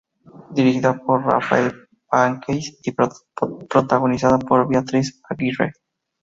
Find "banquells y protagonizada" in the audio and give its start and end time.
2.11-4.39